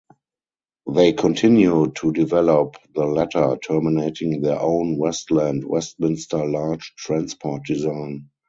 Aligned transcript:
They 0.91 1.13
continued 1.13 1.95
to 1.97 2.11
develop 2.11 2.75
the 2.95 3.05
latter, 3.05 3.55
terminating 3.57 4.41
their 4.41 4.59
own 4.59 4.97
Westland 4.97 5.63
Westminster 5.63 6.43
large 6.43 6.95
transport 6.95 7.65
design. 7.65 8.31